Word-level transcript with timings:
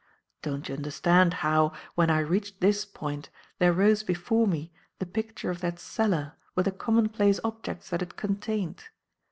Don't 0.41 0.67
you 0.67 0.73
understand 0.73 1.31
how, 1.45 1.73
when 1.93 2.09
I 2.09 2.21
reached 2.21 2.59
this 2.59 2.85
point, 2.85 3.29
there 3.59 3.71
rose 3.71 4.01
before 4.01 4.47
me 4.47 4.73
the 4.97 5.05
picture 5.05 5.51
of 5.51 5.61
that 5.61 5.77
cellar 5.79 6.33
with 6.55 6.65
the 6.65 6.71
commonplace 6.71 7.39
objects 7.43 7.91
that 7.91 8.01
it 8.01 8.15
contained? 8.17 8.85